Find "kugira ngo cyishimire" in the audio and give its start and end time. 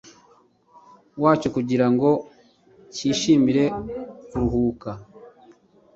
1.55-3.65